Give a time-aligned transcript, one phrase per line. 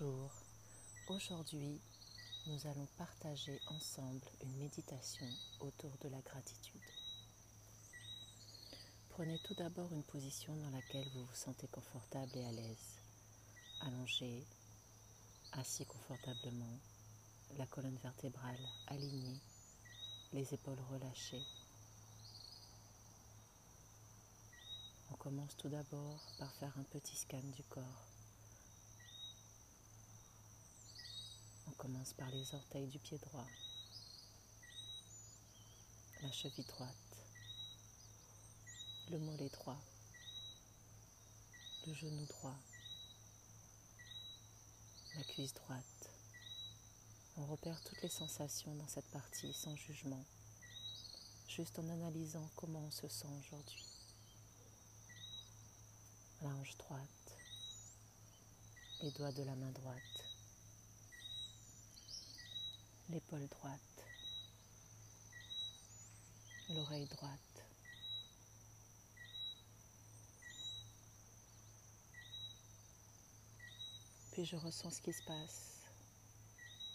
[0.00, 0.30] Bonjour,
[1.08, 1.78] aujourd'hui
[2.46, 5.26] nous allons partager ensemble une méditation
[5.60, 6.80] autour de la gratitude.
[9.10, 13.02] Prenez tout d'abord une position dans laquelle vous vous sentez confortable et à l'aise.
[13.82, 14.46] Allongé,
[15.52, 16.78] assis confortablement,
[17.58, 19.40] la colonne vertébrale alignée,
[20.32, 21.44] les épaules relâchées.
[25.10, 28.09] On commence tout d'abord par faire un petit scan du corps.
[31.80, 33.46] Commence par les orteils du pied droit,
[36.20, 37.16] la cheville droite,
[39.10, 39.80] le mollet droit,
[41.86, 42.58] le genou droit,
[45.16, 46.10] la cuisse droite.
[47.38, 50.26] On repère toutes les sensations dans cette partie sans jugement,
[51.48, 53.86] juste en analysant comment on se sent aujourd'hui.
[56.42, 57.38] La hanche droite,
[59.00, 60.29] les doigts de la main droite,
[63.10, 64.06] l'épaule droite,
[66.68, 67.64] l'oreille droite.
[74.32, 75.80] Puis je ressens ce qui se passe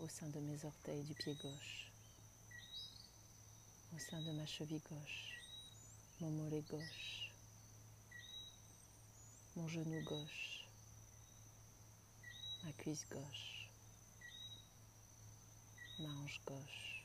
[0.00, 1.92] au sein de mes orteils du pied gauche,
[3.94, 5.38] au sein de ma cheville gauche,
[6.20, 7.32] mon mollet gauche,
[9.56, 10.66] mon genou gauche,
[12.64, 13.61] ma cuisse gauche
[15.98, 17.04] ma hanche gauche,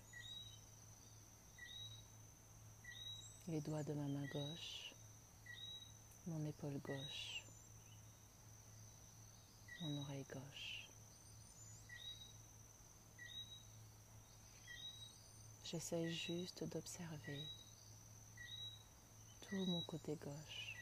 [3.48, 4.94] les doigts de ma main gauche,
[6.28, 7.44] mon épaule gauche,
[9.82, 10.88] mon oreille gauche.
[15.64, 17.44] J'essaie juste d'observer
[19.42, 20.78] tout mon côté gauche,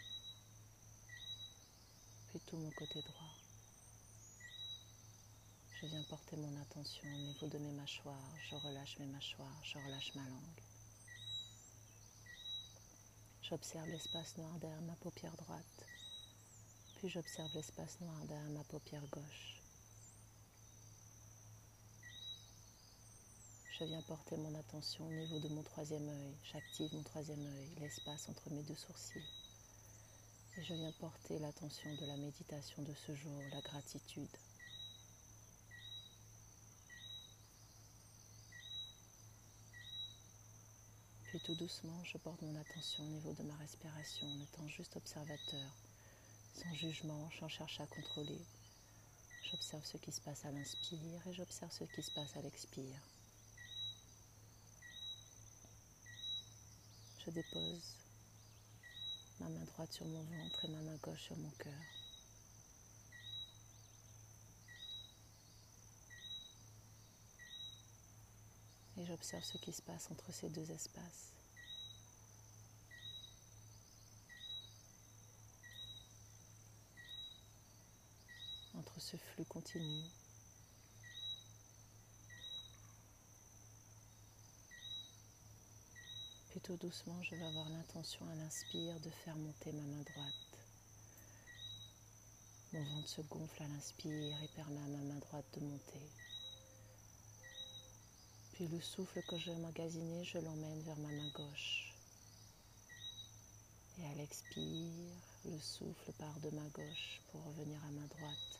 [2.29, 3.44] puis tout mon côté droit.
[5.85, 8.35] Je viens porter mon attention au niveau de mes mâchoires.
[8.49, 10.61] Je relâche mes mâchoires, je relâche ma langue.
[13.43, 15.85] J'observe l'espace noir derrière ma paupière droite,
[16.95, 19.61] puis j'observe l'espace noir derrière ma paupière gauche.
[23.77, 26.35] Je viens porter mon attention au niveau de mon troisième œil.
[26.51, 29.29] J'active mon troisième œil, l'espace entre mes deux sourcils.
[30.57, 34.35] Et je viens porter l'attention de la méditation de ce jour, la gratitude.
[41.39, 45.71] Tout doucement, je porte mon attention au niveau de ma respiration en étant juste observateur,
[46.53, 48.39] sans jugement, sans chercher à contrôler.
[49.43, 53.01] J'observe ce qui se passe à l'inspire et j'observe ce qui se passe à l'expire.
[57.25, 57.97] Je dépose
[59.39, 62.04] ma main droite sur mon ventre et ma main gauche sur mon cœur.
[68.97, 71.33] Et j'observe ce qui se passe entre ces deux espaces.
[78.73, 80.03] Entre ce flux continu.
[86.65, 90.57] Tout doucement, je vais avoir l'intention à l'inspire de faire monter ma main droite.
[92.73, 96.09] Mon ventre se gonfle à l'inspire et permet à ma main droite de monter.
[98.55, 101.93] Puis le souffle que j'ai emmagasiné, je l'emmène vers ma main gauche.
[103.99, 105.11] Et à l'expire,
[105.43, 108.59] le souffle part de ma gauche pour revenir à ma droite.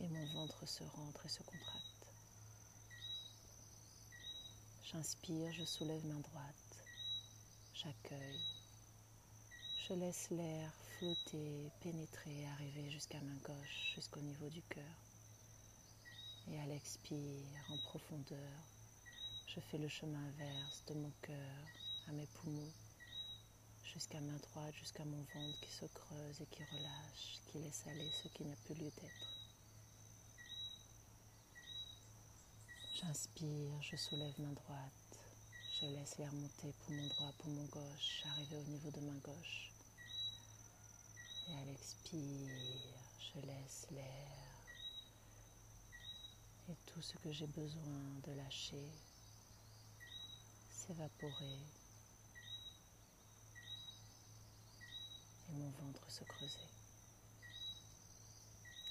[0.00, 2.12] Et mon ventre se rentre et se contracte.
[4.84, 6.84] J'inspire, je soulève main droite.
[7.72, 8.40] J'accueille.
[9.88, 14.84] Je laisse l'air flotter, pénétrer, arriver jusqu'à main gauche, jusqu'au niveau du cœur.
[16.48, 18.75] Et à l'expire, en profondeur,
[19.56, 21.66] je fais le chemin inverse de mon cœur
[22.08, 22.72] à mes poumons,
[23.84, 28.10] jusqu'à main droite, jusqu'à mon ventre qui se creuse et qui relâche, qui laisse aller
[28.22, 29.32] ce qui n'a plus lieu d'être.
[32.96, 35.18] J'inspire, je soulève main droite,
[35.80, 39.72] je laisse l'air monter poumon droit, poumon gauche, arriver au niveau de main gauche.
[41.48, 42.50] Et à l'expire,
[43.18, 44.46] je laisse l'air
[46.68, 48.90] et tout ce que j'ai besoin de lâcher
[50.86, 51.58] s'évaporer
[55.48, 56.68] et mon ventre se creuser.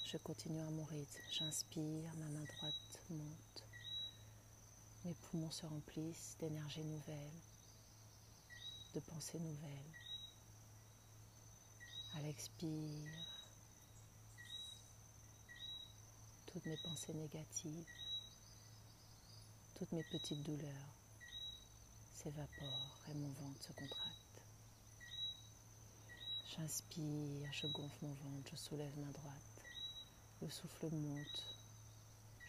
[0.04, 1.22] Je continue à mon rythme.
[1.32, 3.64] J'inspire, ma main droite monte.
[5.04, 7.40] Mes poumons se remplissent d'énergie nouvelle,
[8.94, 9.94] de pensées nouvelles.
[12.16, 13.10] À l'expire,
[16.46, 17.88] toutes mes pensées négatives,
[19.78, 20.95] toutes mes petites douleurs
[22.28, 24.42] et mon ventre se contracte.
[26.56, 29.62] J'inspire, je gonfle mon ventre, je soulève ma droite.
[30.42, 31.44] Le souffle monte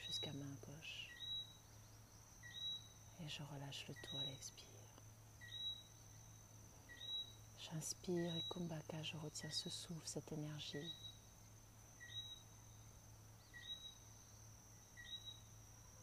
[0.07, 1.09] jusqu'à main gauche.
[3.23, 4.65] Et je relâche le tout à l'expire.
[7.59, 10.93] J'inspire et Kumbhaka, je retiens ce souffle, cette énergie.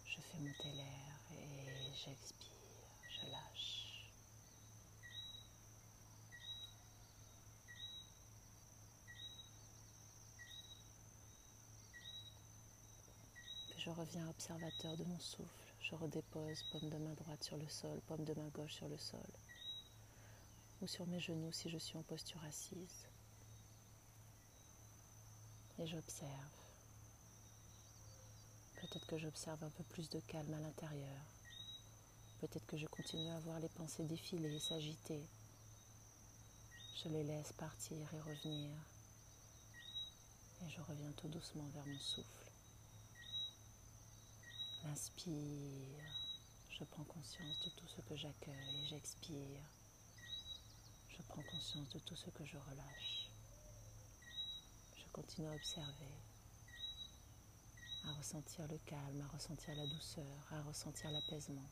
[0.06, 2.50] Je fais monter l'air et j'expire,
[3.08, 4.10] je lâche.
[13.70, 15.72] Puis je reviens observateur de mon souffle.
[15.82, 18.96] Je redépose paume de main droite sur le sol, paume de main gauche sur le
[18.96, 19.20] sol
[20.80, 23.06] ou sur mes genoux si je suis en posture assise.
[25.78, 26.30] Et j'observe.
[28.76, 31.22] Peut-être que j'observe un peu plus de calme à l'intérieur.
[32.40, 35.20] Peut-être que je continue à voir les pensées défiler, s'agiter.
[37.02, 38.70] Je les laisse partir et revenir.
[40.64, 42.43] Et je reviens tout doucement vers mon souffle.
[44.84, 46.04] L'inspire.
[46.68, 49.62] Je prends conscience de tout ce que j'accueille j'expire.
[51.08, 53.30] Je prends conscience de tout ce que je relâche.
[54.96, 56.14] Je continue à observer,
[58.04, 61.70] à ressentir le calme, à ressentir la douceur, à ressentir l'apaisement.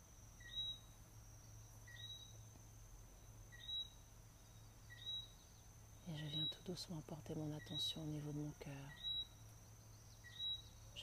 [6.08, 9.11] Et je viens tout doucement porter mon attention au niveau de mon cœur.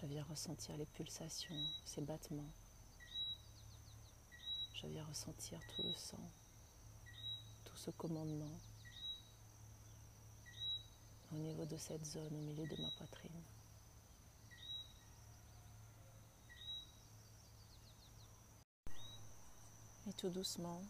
[0.01, 2.51] Je viens ressentir les pulsations, ces battements.
[4.73, 6.29] Je viens ressentir tout le sang
[7.79, 8.59] ce commandement
[11.31, 13.41] au niveau de cette zone au milieu de ma poitrine.
[20.09, 20.83] Et tout doucement,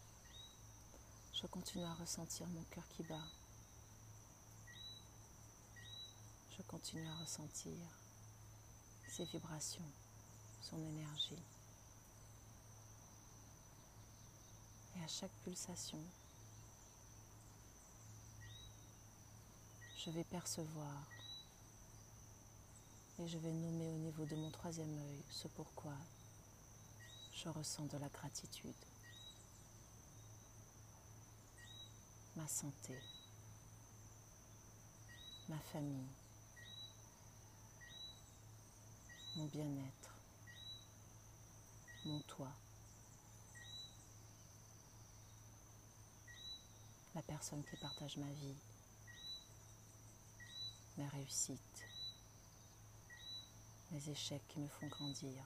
[1.33, 3.27] je continue à ressentir mon cœur qui bat.
[6.57, 7.77] Je continue à ressentir
[9.09, 9.89] ses vibrations,
[10.61, 11.43] son énergie.
[14.95, 15.99] Et à chaque pulsation,
[19.97, 21.07] je vais percevoir
[23.19, 25.95] et je vais nommer au niveau de mon troisième œil ce pourquoi
[27.33, 28.73] je ressens de la gratitude.
[32.35, 32.97] Ma santé,
[35.49, 36.07] ma famille,
[39.39, 40.13] mon bien-être,
[42.03, 42.51] mon toit,
[47.15, 48.57] la personne qui partage ma vie,
[50.97, 51.85] mes réussites,
[53.91, 55.45] mes échecs qui me font grandir,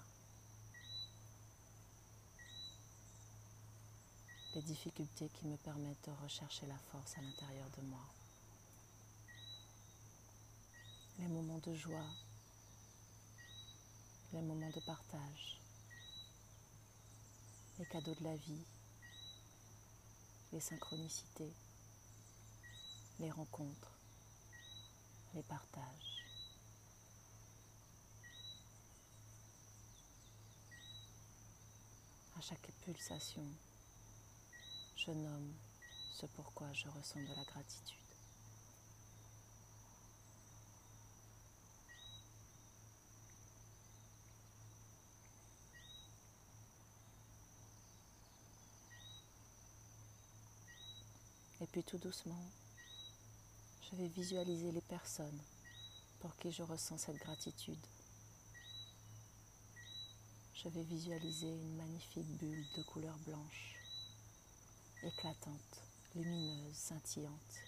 [4.55, 8.05] les difficultés qui me permettent de rechercher la force à l'intérieur de moi,
[11.19, 12.09] les moments de joie,
[14.33, 15.59] les moments de partage,
[17.77, 18.65] les cadeaux de la vie,
[20.51, 21.53] les synchronicités,
[23.19, 23.91] les rencontres,
[25.35, 26.25] les partages.
[32.35, 33.45] À chaque pulsation,
[34.95, 35.53] je nomme
[36.11, 38.03] ce pourquoi je ressens de la gratitude.
[51.63, 52.49] Et puis tout doucement,
[53.83, 55.39] je vais visualiser les personnes
[56.19, 57.85] pour qui je ressens cette gratitude.
[60.55, 63.75] Je vais visualiser une magnifique bulle de couleur blanche,
[65.03, 65.83] éclatante,
[66.15, 67.59] lumineuse, scintillante.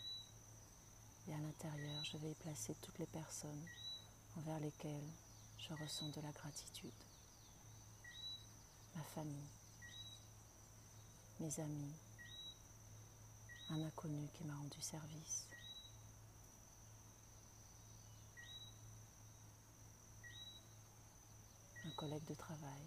[1.28, 3.68] Et à l'intérieur, je vais placer toutes les personnes
[4.38, 5.12] envers lesquelles
[5.60, 7.04] je ressens de la gratitude.
[8.96, 9.50] Ma famille,
[11.40, 11.94] mes amis,
[13.70, 15.48] un inconnu qui m'a rendu service,
[21.96, 22.82] collègue de travail,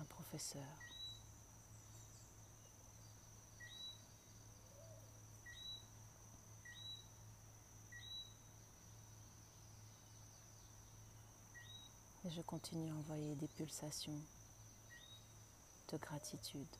[0.00, 0.62] un professeur.
[12.26, 14.20] Et je continue à envoyer des pulsations
[15.94, 16.76] de gratitude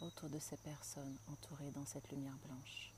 [0.00, 2.92] autour de ces personnes entourées dans cette lumière blanche.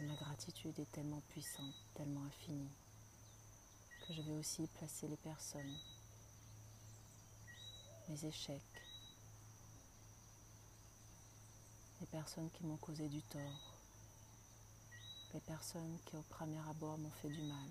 [0.00, 2.68] Ma gratitude est tellement puissante, tellement infinie,
[4.06, 5.74] que je vais aussi placer les personnes,
[8.08, 8.82] mes échecs,
[12.00, 13.74] les personnes qui m'ont causé du tort,
[15.32, 17.70] les personnes qui au premier abord m'ont fait du mal,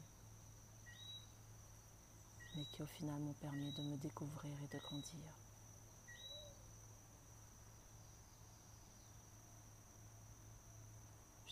[2.56, 5.34] mais qui au final m'ont permis de me découvrir et de grandir.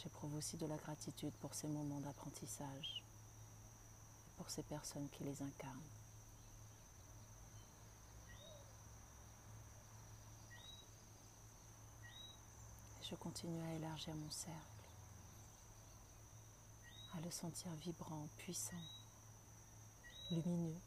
[0.02, 3.04] J'éprouve aussi de la gratitude pour ces moments d'apprentissage
[4.28, 5.82] et pour ces personnes qui les incarnent.
[13.02, 14.58] Et je continue à élargir mon cercle,
[17.18, 18.76] à le sentir vibrant, puissant,
[20.32, 20.80] lumineux.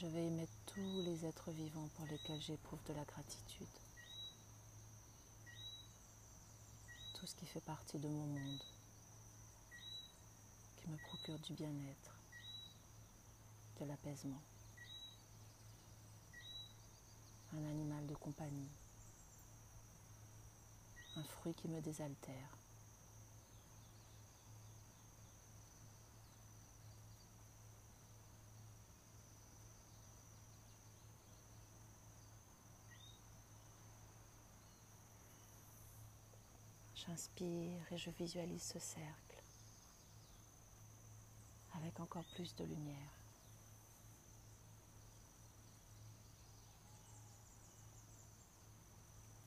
[0.00, 3.66] Je vais émettre tous les êtres vivants pour lesquels j'éprouve de la gratitude.
[7.20, 8.62] tout ce qui fait partie de mon monde,
[10.78, 12.16] qui me procure du bien-être,
[13.78, 14.40] de l'apaisement.
[17.52, 18.70] Un animal de compagnie,
[21.16, 22.59] un fruit qui me désaltère.
[37.06, 39.42] J'inspire et je visualise ce cercle
[41.74, 43.14] avec encore plus de lumière.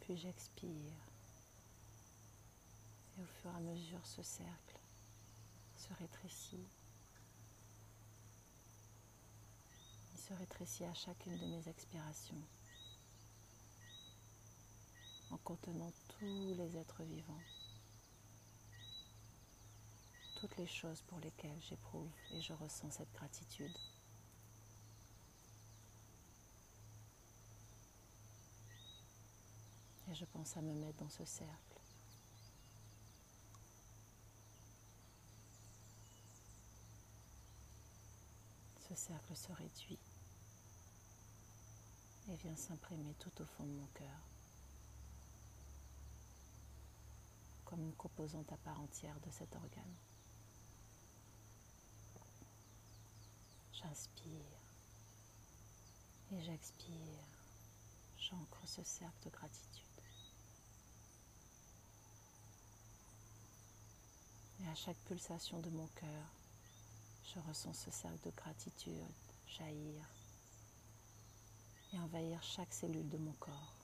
[0.02, 0.94] Puis j'expire
[3.18, 4.80] et au fur et à mesure ce cercle
[5.78, 6.66] se rétrécit.
[10.14, 12.42] Il se rétrécit à chacune de mes expirations
[15.34, 17.42] en contenant tous les êtres vivants,
[20.36, 23.76] toutes les choses pour lesquelles j'éprouve et je ressens cette gratitude.
[30.12, 31.80] Et je pense à me mettre dans ce cercle.
[38.88, 40.00] Ce cercle se réduit
[42.30, 44.33] et vient s'imprimer tout au fond de mon cœur.
[47.74, 49.96] Comme une composante à part entière de cet organe.
[53.72, 54.62] J'inspire
[56.32, 57.26] et j'expire.
[58.20, 59.88] J'ancre ce cercle de gratitude.
[64.62, 66.28] Et à chaque pulsation de mon cœur,
[67.34, 69.02] je ressens ce cercle de gratitude
[69.48, 70.06] jaillir
[71.92, 73.83] et envahir chaque cellule de mon corps.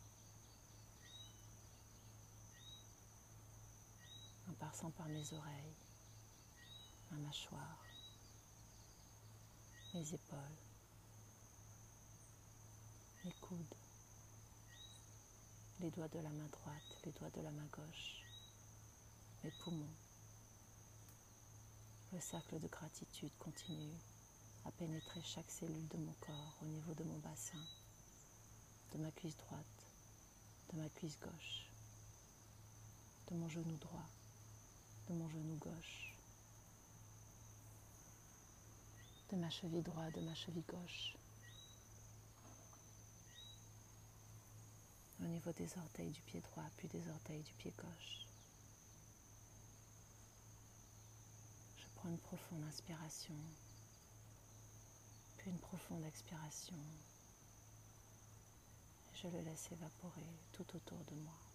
[4.49, 5.75] En passant par mes oreilles,
[7.11, 7.85] ma mâchoire,
[9.93, 10.57] mes épaules,
[13.25, 13.75] mes coudes,
[15.79, 18.23] les doigts de la main droite, les doigts de la main gauche,
[19.43, 19.95] mes poumons.
[22.11, 23.93] Le cercle de gratitude continue
[24.65, 27.63] à pénétrer chaque cellule de mon corps au niveau de mon bassin,
[28.93, 29.85] de ma cuisse droite,
[30.73, 31.69] de ma cuisse gauche,
[33.27, 34.09] de mon genou droit,
[35.09, 36.13] de mon genou gauche,
[39.31, 41.15] de ma cheville droite, de ma cheville gauche,
[45.21, 48.27] au niveau des orteils du pied droit, puis des orteils du pied gauche.
[51.77, 53.35] Je prends une profonde inspiration,
[55.37, 56.77] puis une profonde expiration,
[59.11, 61.48] et je le laisse évaporer tout autour de moi.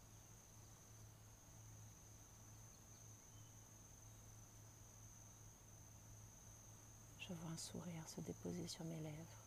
[7.27, 9.41] Je vois un sourire se déposer sur mes lèvres.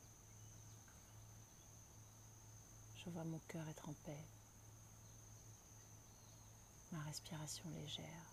[2.97, 4.25] Je vois mon cœur être en paix,
[6.91, 8.25] ma respiration légère.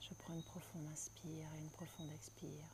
[0.00, 2.68] Je prends une profonde inspire et une profonde expire.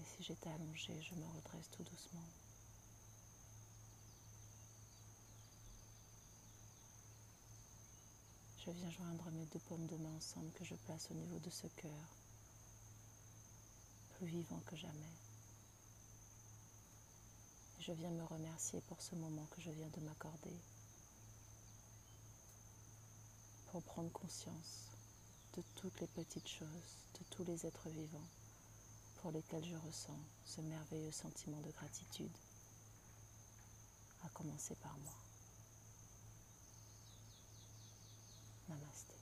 [0.00, 2.28] Et si j'étais allongée, je me redresse tout doucement.
[8.64, 11.50] Je viens joindre mes deux paumes de main ensemble que je place au niveau de
[11.50, 12.08] ce cœur,
[14.16, 15.14] plus vivant que jamais.
[17.78, 20.56] Et je viens me remercier pour ce moment que je viens de m'accorder,
[23.66, 24.90] pour prendre conscience
[25.56, 28.28] de toutes les petites choses, de tous les êtres vivants
[29.22, 32.36] pour lesquels je ressens ce merveilleux sentiment de gratitude,
[34.24, 35.27] à commencer par moi.
[38.68, 39.17] ナマステ